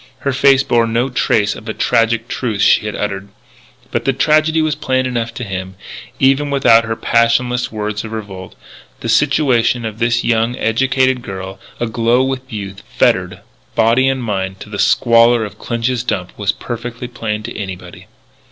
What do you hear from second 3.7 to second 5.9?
But the tragedy was plain enough to him,